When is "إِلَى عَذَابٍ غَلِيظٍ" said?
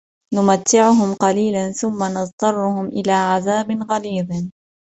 2.85-4.51